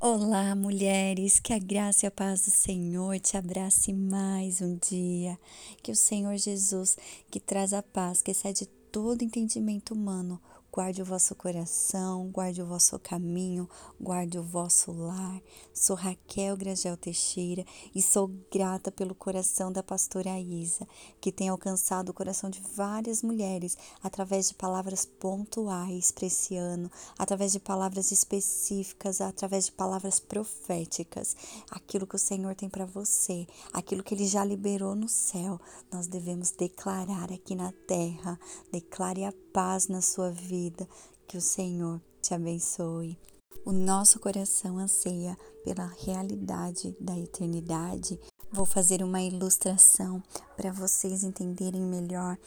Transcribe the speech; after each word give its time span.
Olá, 0.00 0.54
mulheres, 0.54 1.40
que 1.40 1.52
a 1.52 1.58
graça 1.58 2.06
e 2.06 2.08
a 2.08 2.10
paz 2.12 2.42
do 2.42 2.52
Senhor 2.52 3.18
te 3.18 3.36
abrace 3.36 3.92
mais 3.92 4.60
um 4.60 4.76
dia. 4.76 5.36
Que 5.82 5.90
o 5.90 5.96
Senhor 5.96 6.36
Jesus, 6.36 6.96
que 7.28 7.40
traz 7.40 7.72
a 7.72 7.82
paz, 7.82 8.22
que 8.22 8.30
excede 8.30 8.66
todo 8.92 9.24
entendimento 9.24 9.92
humano, 9.92 10.40
Guarde 10.70 11.00
o 11.00 11.04
vosso 11.04 11.34
coração, 11.34 12.28
guarde 12.30 12.60
o 12.60 12.66
vosso 12.66 12.98
caminho, 12.98 13.68
guarde 13.98 14.38
o 14.38 14.42
vosso 14.42 14.92
lar. 14.92 15.40
Sou 15.72 15.96
Raquel 15.96 16.56
Gragel 16.58 16.96
Teixeira 16.96 17.64
e 17.94 18.02
sou 18.02 18.28
grata 18.52 18.92
pelo 18.92 19.14
coração 19.14 19.72
da 19.72 19.82
pastora 19.82 20.38
Isa, 20.38 20.86
que 21.20 21.32
tem 21.32 21.48
alcançado 21.48 22.10
o 22.10 22.14
coração 22.14 22.50
de 22.50 22.60
várias 22.76 23.22
mulheres 23.22 23.78
através 24.02 24.50
de 24.50 24.54
palavras 24.54 25.06
pontuais 25.06 26.12
para 26.12 26.26
esse 26.26 26.54
ano, 26.54 26.90
através 27.18 27.52
de 27.52 27.60
palavras 27.60 28.12
específicas, 28.12 29.22
através 29.22 29.64
de 29.64 29.72
palavras 29.72 30.20
proféticas. 30.20 31.34
Aquilo 31.70 32.06
que 32.06 32.16
o 32.16 32.20
Senhor 32.20 32.54
tem 32.54 32.68
para 32.68 32.84
você, 32.84 33.46
aquilo 33.72 34.02
que 34.02 34.14
ele 34.14 34.26
já 34.26 34.44
liberou 34.44 34.94
no 34.94 35.08
céu, 35.08 35.58
nós 35.90 36.06
devemos 36.06 36.50
declarar 36.50 37.32
aqui 37.32 37.54
na 37.54 37.72
terra. 37.86 38.38
Declare 38.70 39.24
a 39.24 39.32
paz 39.58 39.88
na 39.88 40.00
sua 40.00 40.30
vida. 40.30 40.88
Que 41.26 41.36
o 41.36 41.40
Senhor 41.40 42.00
te 42.22 42.32
abençoe. 42.32 43.18
O 43.64 43.72
nosso 43.72 44.20
coração 44.20 44.78
anseia 44.78 45.36
pela 45.64 45.92
realidade 46.06 46.96
da 47.00 47.18
eternidade. 47.18 48.20
Vou 48.52 48.64
fazer 48.64 49.02
uma 49.02 49.20
ilustração 49.20 50.22
para 50.56 50.70
vocês 50.70 51.24
entenderem 51.24 51.82
melhor 51.82 52.38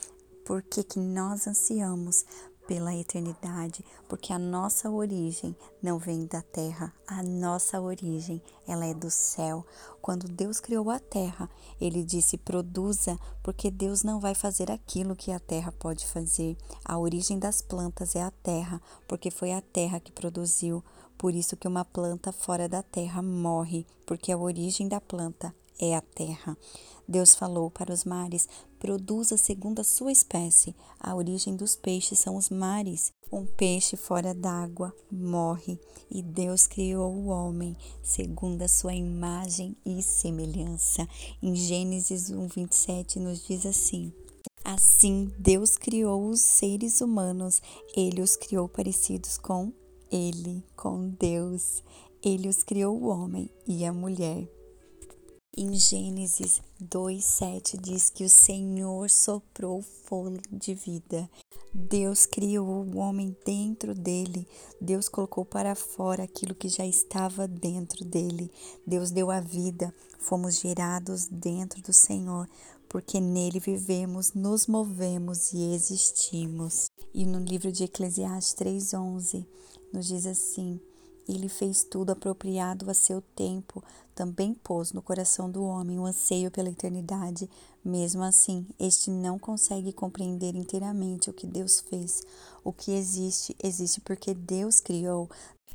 por 0.46 0.64
que, 0.64 0.86
que 0.86 1.00
nós 1.00 1.48
ansiamos 1.48 2.26
pela 2.68 2.96
eternidade, 2.96 3.84
porque 4.08 4.32
a 4.32 4.40
nossa 4.40 4.90
origem 4.90 5.56
não 5.82 5.98
vem 5.98 6.26
da 6.26 6.42
terra, 6.42 6.94
a 7.08 7.22
nossa 7.24 7.80
origem, 7.82 8.42
ela 8.68 8.86
é 8.86 8.94
do 8.94 9.10
céu. 9.10 9.66
Quando 10.02 10.28
Deus 10.28 10.60
criou 10.60 10.90
a 10.90 11.00
terra, 11.00 11.50
ele 11.80 12.04
disse: 12.04 12.38
"Produza", 12.38 13.18
porque 13.44 13.70
Deus 13.70 14.04
não 14.04 14.20
vai 14.20 14.34
fazer 14.36 14.72
aquilo 14.72 15.16
que 15.16 15.32
a 15.32 15.40
terra 15.40 15.72
pode 15.72 16.08
fazer. 16.08 16.58
A 16.86 16.98
origem 16.98 17.38
das 17.38 17.62
plantas 17.62 18.16
é 18.16 18.22
a 18.22 18.32
terra, 18.32 18.82
porque 19.08 19.30
foi 19.30 19.52
a 19.52 19.62
terra 19.62 20.00
que 20.00 20.12
produziu. 20.12 20.84
Por 21.18 21.36
isso 21.36 21.56
que 21.56 21.68
uma 21.68 21.86
planta 21.86 22.32
fora 22.32 22.68
da 22.68 22.82
terra 22.82 23.22
morre, 23.22 23.86
porque 24.06 24.32
a 24.32 24.38
origem 24.38 24.88
da 24.88 25.00
planta 25.00 25.54
é 25.80 25.96
a 25.96 26.02
terra. 26.02 26.58
Deus 27.08 27.36
falou 27.36 27.70
para 27.70 27.94
os 27.94 28.04
mares: 28.06 28.48
produza 28.80 29.38
segundo 29.38 29.80
a 29.80 29.84
sua 29.84 30.12
espécie. 30.12 30.76
A 31.00 31.16
origem 31.16 31.56
dos 31.56 31.76
peixes 31.76 32.20
são 32.20 32.36
os 32.36 32.50
mares. 32.50 33.12
Um 33.32 33.46
peixe 33.46 33.96
fora 33.96 34.34
d'água 34.34 34.94
morre, 35.12 35.80
e 36.10 36.22
Deus 36.22 36.68
criou 36.68 37.14
o 37.14 37.28
homem 37.28 37.78
segundo 38.04 38.62
a 38.62 38.68
sua 38.68 38.94
imagem 38.94 39.76
e 39.86 40.02
semelhança. 40.02 41.08
Em 41.42 41.56
Gênesis 41.56 42.30
1, 42.30 42.48
27 42.48 43.20
nos 43.20 43.46
diz 43.46 43.66
assim: 43.66 44.12
Assim 44.64 45.32
Deus 45.40 45.78
criou 45.78 46.30
os 46.30 46.42
seres 46.42 47.02
humanos, 47.02 47.62
ele 47.96 48.22
os 48.22 48.36
criou 48.36 48.68
parecidos 48.70 49.38
com 49.38 49.72
ele, 50.12 50.64
com 50.76 51.10
Deus. 51.10 51.82
Ele 52.24 52.48
os 52.48 52.62
criou 52.62 53.02
o 53.02 53.08
homem 53.08 53.50
e 53.66 53.86
a 53.86 53.94
mulher. 53.94 54.48
Em 55.58 55.74
Gênesis 55.74 56.62
2:7 56.80 57.78
diz 57.78 58.10
que 58.10 58.24
o 58.24 58.30
Senhor 58.30 59.10
soprou 59.10 59.82
fôlego 59.82 60.48
de 60.50 60.74
vida. 60.74 61.30
Deus 61.74 62.26
criou 62.26 62.86
o 62.86 62.98
homem 62.98 63.36
dentro 63.46 63.94
dele. 63.94 64.48
Deus 64.80 65.10
colocou 65.10 65.44
para 65.44 65.76
fora 65.76 66.24
aquilo 66.24 66.56
que 66.56 66.70
já 66.70 66.86
estava 66.86 67.50
dentro 67.50 68.06
dele. 68.06 68.50
Deus 68.88 69.12
deu 69.12 69.30
a 69.30 69.42
vida. 69.42 69.94
Fomos 70.20 70.58
gerados 70.58 71.28
dentro 71.28 71.82
do 71.82 71.92
Senhor, 71.92 72.48
porque 72.88 73.20
nele 73.20 73.60
vivemos, 73.60 74.32
nos 74.32 74.68
movemos 74.68 75.52
e 75.52 75.74
existimos. 75.74 76.90
E 77.14 77.26
no 77.26 77.40
livro 77.40 77.74
de 77.74 77.84
Eclesiastes 77.84 78.54
3:11 78.54 79.46
nos 79.92 80.08
diz 80.08 80.26
assim: 80.26 80.80
ele 81.28 81.48
fez 81.48 81.84
tudo 81.84 82.12
apropriado 82.12 82.90
a 82.90 82.94
seu 82.94 83.22
tempo, 83.22 83.84
também 84.14 84.54
pôs 84.54 84.92
no 84.92 85.02
coração 85.02 85.50
do 85.50 85.64
homem 85.64 86.00
o 86.00 86.06
anseio 86.06 86.52
pela 86.52 86.70
eternidade. 86.70 87.50
Mesmo 87.84 88.24
assim, 88.24 88.68
este 88.80 89.10
não 89.10 89.40
consegue 89.40 89.94
compreender 89.94 90.56
inteiramente 90.56 91.30
o 91.30 91.34
que 91.34 91.48
Deus 91.48 91.80
fez. 91.82 92.22
O 92.64 92.74
que 92.74 92.92
existe, 92.92 93.56
existe 93.64 94.02
porque 94.02 94.34
Deus 94.34 94.80
criou. 94.80 95.30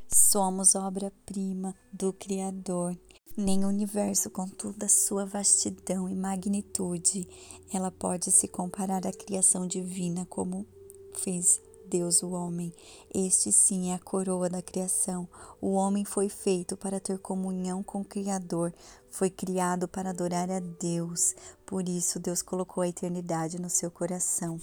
Somos 0.09 0.75
obra-prima 0.75 1.75
do 1.93 2.13
Criador. 2.13 2.97
Nem 3.37 3.65
o 3.65 3.69
universo, 3.69 4.31
com 4.31 4.49
toda 4.49 4.87
a 4.87 4.89
sua 4.89 5.27
vastidão 5.27 6.09
e 6.09 6.15
magnitude, 6.15 7.28
ela 7.73 7.91
pode 7.91 8.31
se 8.31 8.49
comparar 8.49 9.07
à 9.07 9.13
criação 9.13 9.67
divina 9.67 10.25
como 10.27 10.67
fez 11.13 11.61
Deus 11.88 12.22
o 12.22 12.30
homem. 12.30 12.72
Este 13.14 13.52
sim 13.52 13.91
é 13.91 13.94
a 13.94 13.98
coroa 13.98 14.48
da 14.48 14.60
criação. 14.60 15.28
O 15.60 15.72
homem 15.72 16.04
foi 16.04 16.28
feito 16.28 16.76
para 16.76 17.00
ter 17.00 17.19
comunhão 17.19 17.82
com 17.82 18.00
o 18.00 18.04
Criador, 18.04 18.72
foi 19.10 19.30
criado 19.30 19.88
para 19.88 20.10
adorar 20.10 20.50
a 20.50 20.60
Deus. 20.60 21.34
Por 21.64 21.88
isso, 21.88 22.19
Deus 22.19 22.42
colocou 22.42 22.82
a 22.82 22.88
eternidade 22.88 23.60
no 23.60 23.70
seu 23.70 23.91
coração. 23.91 24.60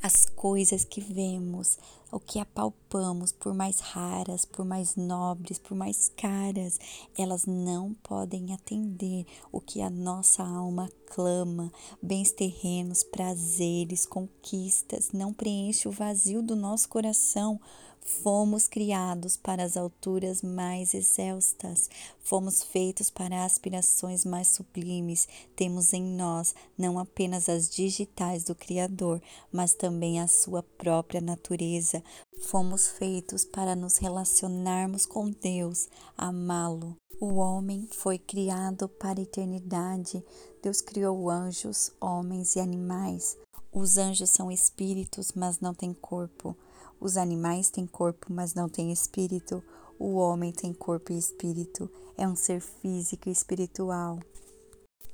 As 0.00 0.24
coisas 0.24 0.84
que 0.84 1.00
vemos, 1.00 1.76
o 2.12 2.20
que 2.20 2.38
apalpamos, 2.38 3.32
por 3.32 3.52
mais 3.52 3.80
raras, 3.80 4.44
por 4.44 4.64
mais 4.64 4.94
nobres, 4.94 5.58
por 5.58 5.76
mais 5.76 6.08
caras, 6.16 6.78
elas 7.18 7.46
não 7.46 7.94
podem 7.94 8.54
atender 8.54 9.26
o 9.50 9.60
que 9.60 9.82
a 9.82 9.90
nossa 9.90 10.44
alma 10.44 10.88
clama. 11.06 11.72
Bens 12.00 12.30
terrenos, 12.30 13.02
prazeres, 13.02 14.06
conquistas, 14.06 15.10
não 15.12 15.32
preenche 15.32 15.88
o 15.88 15.92
vazio 15.92 16.42
do 16.42 16.54
nosso 16.54 16.88
coração 16.88 17.60
Fomos 18.08 18.66
criados 18.66 19.36
para 19.36 19.62
as 19.62 19.76
alturas 19.76 20.40
mais 20.40 20.94
exelstas, 20.94 21.90
fomos 22.18 22.62
feitos 22.62 23.10
para 23.10 23.44
aspirações 23.44 24.24
mais 24.24 24.48
sublimes. 24.48 25.28
Temos 25.54 25.92
em 25.92 26.02
nós 26.02 26.54
não 26.76 26.98
apenas 26.98 27.50
as 27.50 27.68
digitais 27.68 28.42
do 28.44 28.54
Criador, 28.54 29.20
mas 29.52 29.74
também 29.74 30.20
a 30.20 30.26
sua 30.26 30.62
própria 30.62 31.20
natureza. 31.20 32.02
Fomos 32.40 32.88
feitos 32.88 33.44
para 33.44 33.76
nos 33.76 33.98
relacionarmos 33.98 35.04
com 35.04 35.30
Deus, 35.30 35.86
amá-lo. 36.16 36.96
O 37.20 37.34
homem 37.34 37.86
foi 37.92 38.18
criado 38.18 38.88
para 38.88 39.20
a 39.20 39.22
eternidade. 39.22 40.24
Deus 40.62 40.80
criou 40.80 41.28
anjos, 41.28 41.92
homens 42.00 42.56
e 42.56 42.60
animais. 42.60 43.36
Os 43.80 43.96
anjos 43.96 44.30
são 44.30 44.50
espíritos, 44.50 45.30
mas 45.36 45.60
não 45.60 45.72
têm 45.72 45.94
corpo. 45.94 46.56
Os 46.98 47.16
animais 47.16 47.70
têm 47.70 47.86
corpo, 47.86 48.26
mas 48.28 48.52
não 48.52 48.68
têm 48.68 48.90
espírito. 48.90 49.62
O 50.00 50.16
homem 50.16 50.50
tem 50.50 50.74
corpo 50.74 51.12
e 51.12 51.16
espírito. 51.16 51.88
É 52.16 52.26
um 52.26 52.34
ser 52.34 52.60
físico 52.60 53.28
e 53.28 53.32
espiritual. 53.32 54.18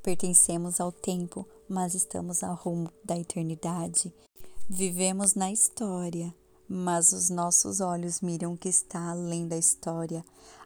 Pertencemos 0.03 0.81
ao 0.81 0.91
tempo, 0.91 1.47
mas 1.69 1.93
estamos 1.95 2.43
ao 2.43 2.55
rumo 2.55 2.91
da 3.05 3.19
eternidade. 3.19 4.11
Vivemos 4.67 5.35
na 5.35 5.53
história, 5.53 6.35
mas 6.67 7.13
os 7.13 7.29
nossos 7.29 7.83
olhos 7.83 8.23
miram 8.23 8.55
o 8.55 8.57
que 8.57 8.71
está 8.71 9.11
além 9.11 9.47
da 9.47 9.59
história. 9.59 10.25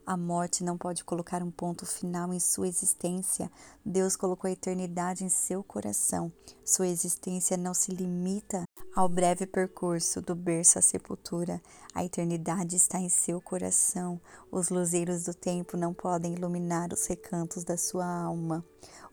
A 0.08 0.16
morte 0.16 0.64
não 0.64 0.78
pode 0.78 1.04
colocar 1.04 1.42
um 1.42 1.50
ponto 1.50 1.84
final 1.84 2.32
em 2.32 2.40
sua 2.40 2.66
existência. 2.66 3.52
Deus 3.84 4.16
colocou 4.16 4.48
a 4.48 4.52
eternidade 4.52 5.22
em 5.22 5.28
seu 5.28 5.62
coração. 5.62 6.32
Sua 6.64 6.88
existência 6.88 7.58
não 7.58 7.74
se 7.74 7.92
limita 7.92 8.64
ao 8.96 9.06
breve 9.06 9.46
percurso 9.46 10.22
do 10.22 10.34
berço 10.34 10.78
à 10.78 10.82
sepultura. 10.82 11.60
A 11.94 12.06
eternidade 12.06 12.74
está 12.74 12.98
em 12.98 13.10
seu 13.10 13.38
coração. 13.38 14.18
Os 14.50 14.70
luzeiros 14.70 15.24
do 15.24 15.34
tempo 15.34 15.76
não 15.76 15.92
podem 15.92 16.32
iluminar 16.32 16.90
os 16.90 17.06
recantos 17.06 17.62
da 17.62 17.76
sua 17.76 18.06
alma. 18.06 18.64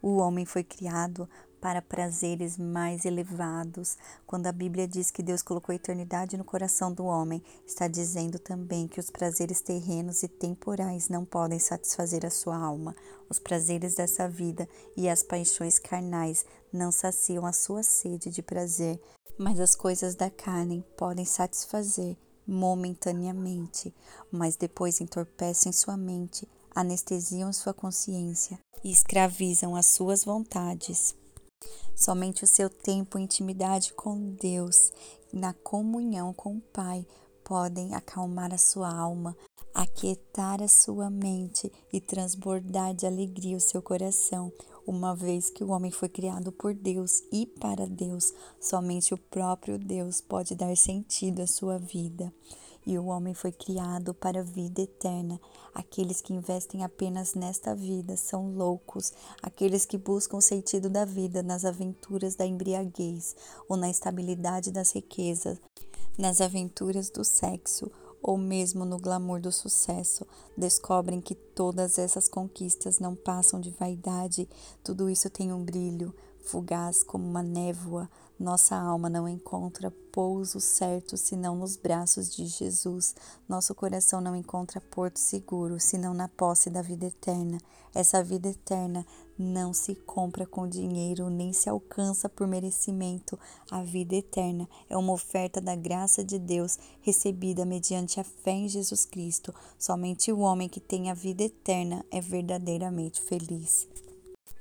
O 0.01 0.15
homem 0.15 0.45
foi 0.45 0.63
criado 0.63 1.27
para 1.65 1.81
prazeres 1.81 2.59
mais 2.59 3.05
elevados. 3.05 3.97
Quando 4.27 4.45
a 4.45 4.51
Bíblia 4.51 4.87
diz 4.87 5.09
que 5.09 5.23
Deus 5.23 5.41
colocou 5.41 5.73
a 5.73 5.75
eternidade 5.75 6.37
no 6.37 6.43
coração 6.43 6.93
do 6.93 7.05
homem, 7.05 7.41
está 7.65 7.87
dizendo 7.87 8.37
também 8.37 8.87
que 8.87 8.99
os 8.99 9.09
prazeres 9.09 9.61
terrenos 9.61 10.21
e 10.21 10.27
temporais 10.27 11.09
não 11.09 11.25
podem 11.25 11.57
satisfazer 11.57 12.23
a 12.23 12.29
sua 12.29 12.55
alma. 12.55 12.95
Os 13.27 13.39
prazeres 13.39 13.95
dessa 13.95 14.29
vida 14.29 14.69
e 14.95 15.09
as 15.09 15.23
paixões 15.23 15.79
carnais 15.79 16.45
não 16.71 16.91
saciam 16.91 17.47
a 17.47 17.51
sua 17.51 17.81
sede 17.81 18.29
de 18.29 18.43
prazer, 18.43 19.01
mas 19.35 19.59
as 19.59 19.73
coisas 19.73 20.13
da 20.13 20.29
carne 20.29 20.85
podem 20.95 21.25
satisfazer 21.25 22.15
momentaneamente, 22.45 23.91
mas 24.31 24.55
depois 24.55 25.01
entorpecem 25.01 25.71
sua 25.71 25.97
mente, 25.97 26.47
anestesiam 26.75 27.51
sua 27.51 27.73
consciência 27.73 28.59
e 28.83 28.91
escravizam 28.91 29.75
as 29.75 29.87
suas 29.87 30.23
vontades. 30.23 31.15
Somente 31.95 32.43
o 32.43 32.47
seu 32.47 32.69
tempo 32.69 33.17
em 33.17 33.23
intimidade 33.23 33.93
com 33.93 34.31
Deus, 34.31 34.91
na 35.31 35.53
comunhão 35.53 36.33
com 36.33 36.57
o 36.57 36.61
Pai, 36.61 37.07
podem 37.41 37.95
acalmar 37.95 38.53
a 38.53 38.57
sua 38.57 38.93
alma, 38.93 39.35
aquietar 39.73 40.61
a 40.61 40.67
sua 40.67 41.09
mente 41.09 41.71
e 41.93 42.01
transbordar 42.01 42.93
de 42.93 43.05
alegria 43.05 43.55
o 43.55 43.61
seu 43.61 43.81
coração, 43.81 44.51
uma 44.85 45.15
vez 45.15 45.49
que 45.49 45.63
o 45.63 45.69
homem 45.69 45.89
foi 45.89 46.09
criado 46.09 46.51
por 46.51 46.73
Deus 46.73 47.23
e 47.31 47.45
para 47.45 47.87
Deus, 47.87 48.33
somente 48.59 49.13
o 49.13 49.17
próprio 49.17 49.77
Deus 49.77 50.19
pode 50.19 50.53
dar 50.53 50.75
sentido 50.75 51.41
à 51.41 51.47
sua 51.47 51.77
vida. 51.77 52.33
E 52.85 52.99
o 52.99 53.05
homem 53.05 53.33
foi 53.33 53.51
criado 53.51 54.13
para 54.13 54.41
a 54.41 54.43
vida 54.43 54.81
eterna. 54.81 55.41
Aqueles 55.73 56.21
que 56.21 56.33
investem 56.33 56.83
apenas 56.83 57.33
nesta 57.33 57.73
vida 57.73 58.15
são 58.15 58.53
loucos. 58.53 59.11
Aqueles 59.41 59.85
que 59.85 59.97
buscam 59.97 60.37
o 60.37 60.41
sentido 60.41 60.89
da 60.89 61.03
vida 61.03 61.41
nas 61.41 61.65
aventuras 61.65 62.35
da 62.35 62.45
embriaguez 62.45 63.35
ou 63.67 63.75
na 63.75 63.89
estabilidade 63.89 64.71
das 64.71 64.91
riquezas, 64.91 65.59
nas 66.17 66.41
aventuras 66.41 67.09
do 67.09 67.23
sexo 67.23 67.91
ou 68.21 68.37
mesmo 68.37 68.85
no 68.85 68.97
glamour 68.97 69.39
do 69.39 69.51
sucesso, 69.51 70.25
descobrem 70.57 71.21
que 71.21 71.35
todas 71.35 71.99
essas 71.99 72.27
conquistas 72.27 72.97
não 72.97 73.15
passam 73.15 73.61
de 73.61 73.69
vaidade, 73.69 74.49
tudo 74.83 75.09
isso 75.09 75.29
tem 75.29 75.53
um 75.53 75.63
brilho 75.63 76.11
fugaz 76.45 77.03
como 77.03 77.27
uma 77.27 77.43
névoa. 77.43 78.09
Nossa 78.39 78.75
alma 78.75 79.09
não 79.09 79.27
encontra 79.27 79.89
pouso 80.11 80.59
certo 80.59 81.17
senão 81.17 81.55
nos 81.55 81.75
braços 81.75 82.33
de 82.33 82.45
Jesus. 82.45 83.15
Nosso 83.47 83.73
coração 83.73 84.19
não 84.21 84.35
encontra 84.35 84.79
porto 84.79 85.17
seguro 85.17 85.79
senão 85.79 86.13
na 86.13 86.27
posse 86.27 86.69
da 86.69 86.81
vida 86.81 87.05
eterna. 87.05 87.57
Essa 87.93 88.21
vida 88.23 88.49
eterna 88.49 89.05
não 89.37 89.73
se 89.73 89.95
compra 89.95 90.45
com 90.45 90.67
dinheiro 90.67 91.29
nem 91.29 91.53
se 91.53 91.69
alcança 91.69 92.27
por 92.29 92.45
merecimento. 92.45 93.39
A 93.71 93.81
vida 93.83 94.15
eterna 94.15 94.67
é 94.89 94.97
uma 94.97 95.13
oferta 95.13 95.59
da 95.59 95.75
graça 95.75 96.23
de 96.23 96.37
Deus 96.37 96.77
recebida 97.01 97.65
mediante 97.65 98.19
a 98.19 98.23
fé 98.23 98.51
em 98.51 98.69
Jesus 98.69 99.05
Cristo. 99.05 99.53
Somente 99.79 100.31
o 100.31 100.39
homem 100.39 100.69
que 100.69 100.79
tem 100.79 101.09
a 101.09 101.13
vida 101.13 101.43
eterna 101.43 102.05
é 102.11 102.19
verdadeiramente 102.19 103.21
feliz. 103.21 103.87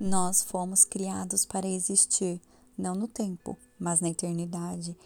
Nós 0.00 0.42
fomos 0.42 0.84
criados 0.84 1.46
para 1.46 1.68
existir, 1.68 2.40
não 2.76 2.94
no 2.94 3.06
tempo, 3.06 3.56
mas 3.78 4.00
na 4.00 4.10
eternidade. 4.10 4.96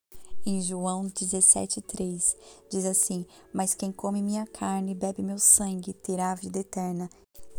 Em 0.47 0.63
João 0.63 1.05
17,3 1.11 2.35
diz 2.71 2.85
assim: 2.87 3.27
Mas 3.53 3.75
quem 3.75 3.93
come 3.93 4.23
minha 4.23 4.47
carne 4.47 4.93
e 4.93 4.95
bebe 4.95 5.23
meu 5.23 5.39
sangue 5.39 5.93
terá 5.93 6.33
a 6.33 6.35
vida 6.35 6.61
eterna, 6.61 7.11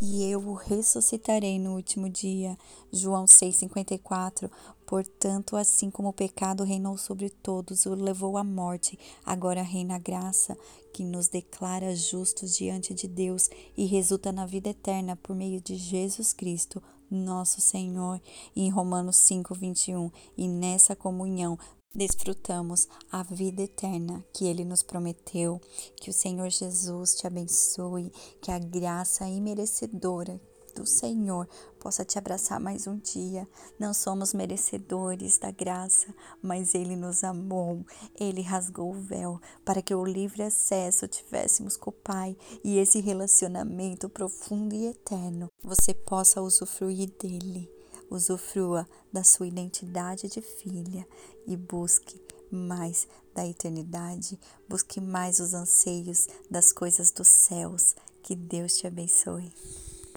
e 0.01 0.23
eu 0.23 0.39
o 0.39 0.53
ressuscitarei 0.53 1.59
no 1.59 1.75
último 1.75 2.09
dia. 2.09 2.57
João 2.91 3.25
6,54 3.25 4.49
Portanto, 4.87 5.55
assim 5.55 5.91
como 5.91 6.09
o 6.09 6.13
pecado 6.13 6.63
reinou 6.63 6.97
sobre 6.97 7.29
todos, 7.29 7.85
o 7.85 7.93
levou 7.93 8.37
à 8.37 8.43
morte, 8.43 8.97
agora 9.23 9.61
reina 9.61 9.97
a 9.97 9.99
graça, 9.99 10.57
que 10.91 11.03
nos 11.03 11.27
declara 11.27 11.95
justos 11.95 12.57
diante 12.57 12.91
de 12.95 13.07
Deus 13.07 13.51
e 13.77 13.85
resulta 13.85 14.31
na 14.31 14.47
vida 14.47 14.69
eterna 14.69 15.15
por 15.15 15.35
meio 15.35 15.61
de 15.61 15.75
Jesus 15.75 16.33
Cristo, 16.33 16.81
nosso 17.09 17.61
Senhor. 17.61 18.21
Em 18.55 18.69
Romanos 18.69 19.17
5:21, 19.17 20.11
e 20.37 20.47
nessa 20.47 20.95
comunhão 20.95 21.57
desfrutamos 21.93 22.87
a 23.11 23.23
vida 23.23 23.63
eterna 23.63 24.23
que 24.33 24.45
Ele 24.45 24.63
nos 24.63 24.83
prometeu. 24.83 25.59
Que 25.97 26.09
o 26.09 26.13
Senhor 26.13 26.49
Jesus 26.49 27.15
te 27.15 27.25
abençoe, 27.25 28.11
que 28.41 28.51
a 28.51 28.59
graça 28.59 29.27
imerecedora 29.27 30.39
do 30.73 30.85
Senhor 30.85 31.47
possa 31.79 32.03
te 32.03 32.17
abraçar 32.17 32.59
mais 32.59 32.87
um 32.87 32.97
dia. 32.97 33.47
Não 33.79 33.93
somos 33.93 34.33
merecedores 34.33 35.37
da 35.37 35.51
graça, 35.51 36.13
mas 36.41 36.75
Ele 36.75 36.95
nos 36.95 37.23
amou. 37.23 37.85
Ele 38.19 38.41
rasgou 38.41 38.91
o 38.91 39.01
véu 39.01 39.39
para 39.63 39.81
que 39.81 39.95
o 39.95 40.05
livre 40.05 40.43
acesso 40.43 41.07
tivéssemos 41.07 41.77
com 41.77 41.89
o 41.89 41.93
Pai 41.93 42.37
e 42.63 42.77
esse 42.77 42.99
relacionamento 42.99 44.09
profundo 44.09 44.75
e 44.75 44.87
eterno 44.87 45.47
você 45.63 45.93
possa 45.93 46.41
usufruir 46.41 47.09
dele. 47.19 47.69
Usufrua 48.09 48.87
da 49.13 49.23
sua 49.23 49.47
identidade 49.47 50.27
de 50.27 50.41
filha 50.41 51.07
e 51.45 51.55
busque 51.55 52.19
mais 52.51 53.07
da 53.33 53.45
eternidade, 53.45 54.39
busque 54.67 54.99
mais 54.99 55.39
os 55.39 55.53
anseios 55.53 56.27
das 56.49 56.71
coisas 56.71 57.11
dos 57.11 57.27
céus. 57.27 57.95
Que 58.23 58.35
Deus 58.35 58.77
te 58.77 58.87
abençoe. 58.87 59.51